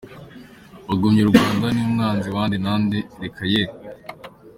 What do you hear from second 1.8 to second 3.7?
umwanzi wande na nde? Reka ye!.